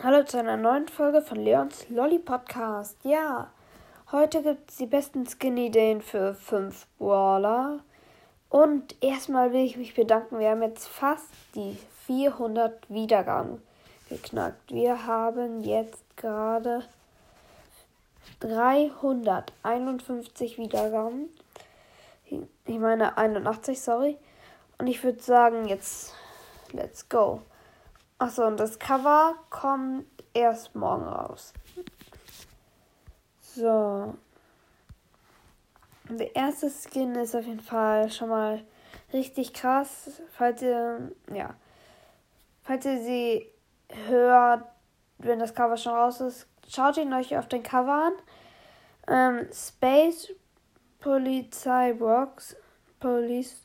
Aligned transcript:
Hallo 0.00 0.22
zu 0.22 0.38
einer 0.38 0.56
neuen 0.56 0.86
Folge 0.86 1.22
von 1.22 1.38
Leons 1.38 1.88
Lolly 1.88 2.20
Podcast. 2.20 2.96
Ja, 3.02 3.50
heute 4.12 4.44
gibt 4.44 4.70
es 4.70 4.76
die 4.76 4.86
besten 4.86 5.26
Skin-Ideen 5.26 6.02
für 6.02 6.34
5 6.34 6.86
Brawler. 7.00 7.80
Und 8.48 8.94
erstmal 9.02 9.52
will 9.52 9.64
ich 9.64 9.76
mich 9.76 9.94
bedanken. 9.94 10.38
Wir 10.38 10.50
haben 10.50 10.62
jetzt 10.62 10.86
fast 10.86 11.26
die 11.56 11.76
400 12.06 12.88
Wiedergaben 12.88 13.60
geknackt. 14.08 14.72
Wir 14.72 15.04
haben 15.04 15.64
jetzt 15.64 16.04
gerade 16.16 16.84
351 18.38 20.58
Wiedergaben. 20.58 21.28
Ich 22.24 22.78
meine 22.78 23.18
81, 23.18 23.80
sorry. 23.80 24.16
Und 24.78 24.86
ich 24.86 25.02
würde 25.02 25.20
sagen, 25.20 25.66
jetzt 25.66 26.14
let's 26.70 27.08
go. 27.08 27.42
Achso, 28.20 28.46
und 28.46 28.58
das 28.58 28.80
Cover 28.80 29.36
kommt 29.48 30.06
erst 30.34 30.74
morgen 30.74 31.04
raus. 31.04 31.52
So. 33.40 34.14
Der 36.08 36.34
erste 36.34 36.68
Skin 36.68 37.14
ist 37.14 37.36
auf 37.36 37.44
jeden 37.44 37.60
Fall 37.60 38.10
schon 38.10 38.30
mal 38.30 38.64
richtig 39.12 39.52
krass. 39.52 40.20
Falls 40.32 40.62
ihr, 40.62 41.12
ja, 41.32 41.54
falls 42.62 42.84
ihr 42.86 43.00
sie 43.02 43.52
hört, 44.08 44.64
wenn 45.18 45.38
das 45.38 45.54
Cover 45.54 45.76
schon 45.76 45.94
raus 45.94 46.20
ist, 46.20 46.48
schaut 46.68 46.96
ihn 46.96 47.12
euch 47.12 47.36
auf 47.36 47.46
den 47.46 47.62
Cover 47.62 48.06
an. 48.06 48.12
Ähm, 49.06 49.48
Space 49.52 50.32
Polizei 50.98 51.94
Works, 52.00 52.56
Police 52.98 53.62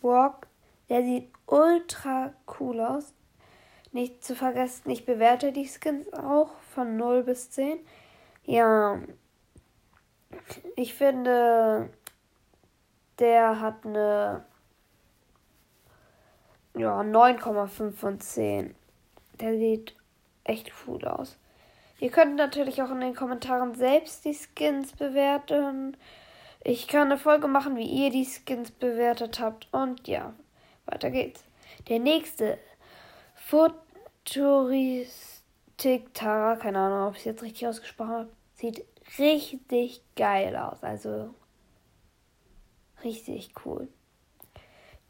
Walk, 0.00 0.46
der 0.88 1.02
sieht 1.02 1.30
ultra 1.46 2.32
cool 2.58 2.80
aus. 2.80 3.12
Nicht 3.92 4.24
zu 4.24 4.36
vergessen, 4.36 4.90
ich 4.90 5.04
bewerte 5.04 5.52
die 5.52 5.66
Skins 5.66 6.12
auch 6.12 6.50
von 6.74 6.96
0 6.96 7.24
bis 7.24 7.50
10. 7.50 7.78
Ja, 8.44 9.00
ich 10.76 10.94
finde, 10.94 11.90
der 13.18 13.60
hat 13.60 13.84
eine 13.84 14.44
ja, 16.76 17.00
9,5 17.00 17.92
von 17.92 18.20
10. 18.20 18.74
Der 19.40 19.56
sieht 19.56 19.96
echt 20.44 20.72
cool 20.86 21.04
aus. 21.04 21.36
Ihr 21.98 22.10
könnt 22.10 22.36
natürlich 22.36 22.80
auch 22.82 22.90
in 22.90 23.00
den 23.00 23.14
Kommentaren 23.14 23.74
selbst 23.74 24.24
die 24.24 24.34
Skins 24.34 24.92
bewerten. 24.92 25.96
Ich 26.62 26.88
kann 26.88 27.08
eine 27.08 27.18
Folge 27.18 27.48
machen, 27.48 27.76
wie 27.76 27.86
ihr 27.86 28.10
die 28.10 28.24
Skins 28.24 28.70
bewertet 28.70 29.40
habt. 29.40 29.68
Und 29.72 30.08
ja, 30.08 30.32
weiter 30.86 31.10
geht's. 31.10 31.44
Der 31.88 31.98
nächste 31.98 32.58
Futuristik 33.50 36.14
Tara, 36.14 36.54
keine 36.54 36.78
Ahnung, 36.78 37.08
ob 37.08 37.14
ich 37.14 37.20
es 37.20 37.24
jetzt 37.24 37.42
richtig 37.42 37.66
ausgesprochen 37.66 38.10
habe, 38.10 38.28
sieht 38.54 38.84
richtig 39.18 40.02
geil 40.14 40.54
aus. 40.54 40.84
Also 40.84 41.34
richtig 43.02 43.52
cool. 43.64 43.88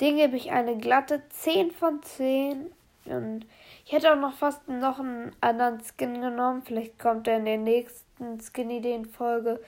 Den 0.00 0.16
gebe 0.16 0.36
ich 0.36 0.50
eine 0.50 0.76
glatte 0.76 1.22
10 1.28 1.70
von 1.70 2.02
10. 2.02 2.72
Und 3.04 3.46
ich 3.84 3.92
hätte 3.92 4.12
auch 4.12 4.18
noch 4.18 4.34
fast 4.34 4.66
noch 4.66 4.98
einen 4.98 5.36
anderen 5.40 5.80
Skin 5.80 6.20
genommen. 6.20 6.62
Vielleicht 6.64 6.98
kommt 6.98 7.28
er 7.28 7.36
in 7.36 7.44
der 7.44 7.58
nächsten 7.58 8.40
Skin-Ideen-Folge 8.40 9.62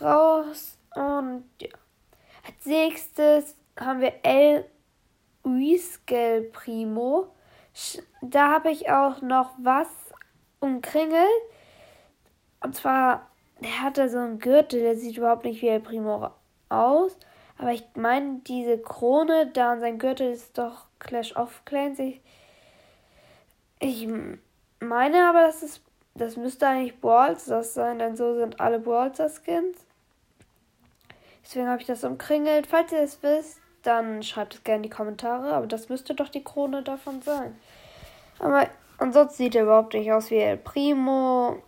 raus. 0.00 0.78
Und 0.94 1.46
ja. 1.60 1.70
Als 2.46 2.64
nächstes 2.64 3.56
haben 3.76 4.00
wir 4.00 4.12
El 4.22 4.66
Uiskel 5.42 6.42
Primo. 6.52 7.32
Da 8.22 8.48
habe 8.48 8.70
ich 8.70 8.90
auch 8.90 9.22
noch 9.22 9.52
was 9.58 9.88
umkringelt. 10.60 11.26
Und 12.60 12.74
zwar, 12.74 13.28
der 13.60 13.82
hatte 13.82 14.08
so 14.08 14.18
einen 14.18 14.38
Gürtel, 14.38 14.80
der 14.80 14.96
sieht 14.96 15.16
überhaupt 15.16 15.44
nicht 15.44 15.62
wie 15.62 15.68
El 15.68 15.80
Primo 15.80 16.30
aus. 16.68 17.16
Aber 17.56 17.72
ich 17.72 17.84
meine, 17.94 18.40
diese 18.46 18.78
Krone 18.78 19.48
da 19.52 19.72
und 19.72 19.80
sein 19.80 19.98
Gürtel 19.98 20.30
ist 20.32 20.58
doch 20.58 20.86
Clash 20.98 21.34
of 21.36 21.64
Clans. 21.64 21.98
Ich, 21.98 22.20
ich 23.80 24.08
meine 24.80 25.28
aber, 25.28 25.42
das 25.46 25.62
ist, 25.62 25.82
das 26.14 26.36
müsste 26.36 26.66
eigentlich 26.66 27.00
Brawls 27.00 27.46
das 27.46 27.74
sein, 27.74 27.98
denn 27.98 28.16
so 28.16 28.34
sind 28.34 28.60
alle 28.60 28.78
Brawlster 28.78 29.28
Skins. 29.28 29.84
Deswegen 31.42 31.68
habe 31.68 31.80
ich 31.80 31.86
das 31.86 32.04
umkringelt. 32.04 32.66
Falls 32.66 32.92
ihr 32.92 33.00
es 33.00 33.22
wisst, 33.22 33.60
dann 33.82 34.22
schreibt 34.22 34.54
es 34.54 34.64
gerne 34.64 34.78
in 34.78 34.82
die 34.84 34.90
Kommentare. 34.90 35.52
Aber 35.52 35.66
das 35.66 35.88
müsste 35.88 36.14
doch 36.14 36.28
die 36.28 36.44
Krone 36.44 36.82
davon 36.82 37.22
sein. 37.22 37.56
Aber 38.38 38.68
ansonsten 38.98 39.36
sieht 39.36 39.54
er 39.54 39.64
überhaupt 39.64 39.94
nicht 39.94 40.12
aus 40.12 40.30
wie 40.30 40.36
El 40.36 40.56
Primo. 40.56 41.62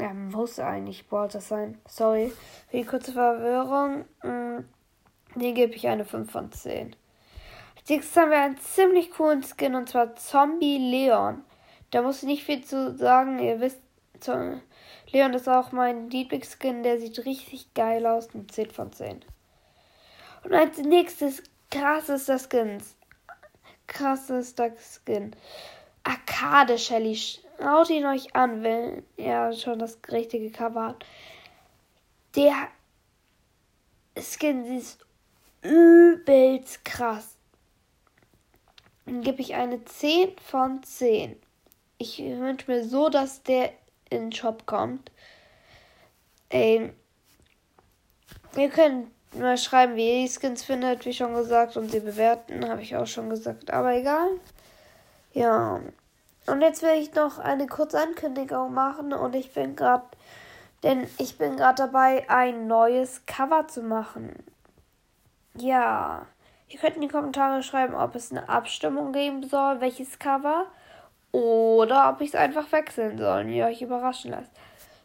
Ja, 0.00 0.14
muss 0.14 0.60
eigentlich 0.60 1.08
Brawlers 1.08 1.48
sein. 1.48 1.80
Sorry 1.88 2.32
für 2.70 2.76
die 2.76 2.84
kurze 2.84 3.12
Verwirrung. 3.12 4.04
Mm, 4.22 4.64
den 5.34 5.54
gebe 5.54 5.74
ich 5.74 5.88
eine 5.88 6.04
5 6.04 6.30
von 6.30 6.52
10. 6.52 6.94
Als 7.76 7.88
nächstes 7.88 8.16
haben 8.16 8.30
wir 8.30 8.38
einen 8.38 8.58
ziemlich 8.58 9.10
coolen 9.10 9.42
Skin 9.42 9.74
und 9.74 9.88
zwar 9.88 10.14
Zombie 10.16 10.78
Leon. 10.78 11.42
Da 11.90 12.02
muss 12.02 12.18
ich 12.18 12.28
nicht 12.28 12.44
viel 12.44 12.64
zu 12.64 12.96
sagen. 12.96 13.38
Ihr 13.38 13.60
wisst, 13.60 13.80
Leon 15.10 15.34
ist 15.34 15.48
auch 15.48 15.72
mein 15.72 16.10
Lieblingsskin. 16.10 16.82
Der 16.82 17.00
sieht 17.00 17.24
richtig 17.24 17.74
geil 17.74 18.06
aus. 18.06 18.34
Ein 18.34 18.48
10 18.48 18.70
von 18.70 18.92
10. 18.92 19.24
Und 20.44 20.54
als 20.54 20.78
nächstes 20.78 21.42
krassester 21.70 22.38
Skins. 22.38 22.96
Krassester 23.86 24.72
Skin. 24.76 25.34
Arcade 26.04 26.78
Shelly. 26.78 27.16
Schaut 27.16 27.90
ihn 27.90 28.06
euch 28.06 28.34
an, 28.34 28.62
wenn 28.62 29.02
er 29.16 29.52
schon 29.52 29.78
das 29.78 29.98
richtige 30.10 30.50
Cover 30.50 30.88
hat. 30.88 31.04
Der 32.36 32.68
Skin 34.16 34.64
ist 34.64 35.04
übelst 35.62 36.84
krass. 36.84 37.36
Dann 39.06 39.22
gebe 39.22 39.40
ich 39.40 39.54
eine 39.54 39.84
10 39.84 40.36
von 40.38 40.82
10. 40.82 41.36
Ich 41.98 42.18
wünsche 42.18 42.70
mir 42.70 42.84
so, 42.84 43.08
dass 43.08 43.42
der 43.42 43.72
in 44.10 44.26
den 44.26 44.32
Shop 44.32 44.66
kommt. 44.66 45.10
Ey, 46.50 46.92
ihr 48.56 48.68
könnt 48.70 49.08
mal 49.34 49.58
schreiben, 49.58 49.96
wie 49.96 50.22
ihr 50.22 50.26
die 50.26 50.32
Skins 50.32 50.64
findet, 50.64 51.04
wie 51.04 51.12
schon 51.12 51.34
gesagt, 51.34 51.76
und 51.76 51.90
sie 51.90 52.00
bewerten, 52.00 52.68
habe 52.68 52.82
ich 52.82 52.96
auch 52.96 53.06
schon 53.06 53.30
gesagt. 53.30 53.70
Aber 53.70 53.94
egal. 53.94 54.28
Ja. 55.32 55.80
Und 56.46 56.62
jetzt 56.62 56.82
will 56.82 56.94
ich 56.98 57.14
noch 57.14 57.38
eine 57.38 57.66
kurze 57.66 58.00
Ankündigung 58.00 58.72
machen 58.72 59.12
und 59.12 59.34
ich 59.34 59.52
bin 59.52 59.76
gerade, 59.76 60.04
denn 60.82 61.06
ich 61.18 61.36
bin 61.36 61.56
gerade 61.56 61.82
dabei, 61.82 62.24
ein 62.28 62.66
neues 62.66 63.26
Cover 63.26 63.68
zu 63.68 63.82
machen. 63.82 64.32
Ja, 65.54 66.24
ihr 66.68 66.78
könnt 66.78 66.96
in 66.96 67.02
die 67.02 67.08
Kommentare 67.08 67.62
schreiben, 67.62 67.94
ob 67.94 68.14
es 68.14 68.30
eine 68.30 68.48
Abstimmung 68.48 69.12
geben 69.12 69.46
soll, 69.46 69.80
welches 69.80 70.18
Cover, 70.18 70.66
oder 71.32 72.10
ob 72.10 72.20
ich 72.22 72.30
es 72.30 72.34
einfach 72.34 72.70
wechseln 72.72 73.18
soll 73.18 73.40
und 73.40 73.50
ihr 73.50 73.66
euch 73.66 73.82
überraschen 73.82 74.30
lasst. 74.30 74.50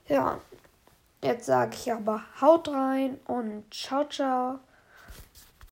Ja, 0.08 0.38
jetzt 1.24 1.46
sage 1.46 1.76
ich 1.76 1.92
aber 1.92 2.22
haut 2.42 2.68
rein 2.70 3.20
und 3.26 3.74
ciao, 3.74 4.08
ciao. 4.08 4.60